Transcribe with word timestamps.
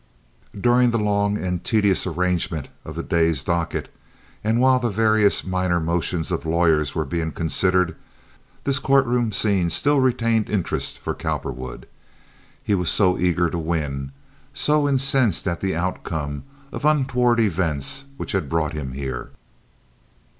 During 0.59 0.89
the 0.89 0.97
long 0.97 1.37
and 1.37 1.63
tedious 1.63 2.07
arrangement 2.07 2.69
of 2.83 2.95
the 2.95 3.03
day's 3.03 3.43
docket 3.43 3.93
and 4.43 4.59
while 4.59 4.79
the 4.79 4.89
various 4.89 5.43
minor 5.45 5.79
motions 5.79 6.31
of 6.31 6.43
lawyers 6.43 6.95
were 6.95 7.05
being 7.05 7.31
considered, 7.31 7.95
this 8.63 8.79
courtroom 8.79 9.31
scene 9.31 9.69
still 9.69 9.99
retained 9.99 10.49
interest 10.49 10.97
for 10.97 11.13
Cowperwood. 11.13 11.87
He 12.63 12.73
was 12.73 12.89
so 12.89 13.19
eager 13.19 13.47
to 13.51 13.59
win, 13.59 14.11
so 14.55 14.89
incensed 14.89 15.47
at 15.47 15.59
the 15.59 15.75
outcome 15.75 16.45
of 16.71 16.83
untoward 16.83 17.39
events 17.39 18.05
which 18.17 18.31
had 18.31 18.49
brought 18.49 18.73
him 18.73 18.93
here. 18.93 19.29